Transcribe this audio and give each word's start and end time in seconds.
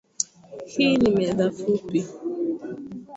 Hii 0.65 0.97
ni 0.97 1.09
meza 1.11 1.51
fupi 1.51 2.05